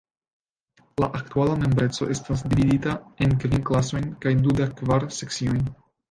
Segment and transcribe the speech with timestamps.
[1.01, 5.61] La aktuala membreco estas dividita en kvin klasojn kaj dudek kvar sekciojn.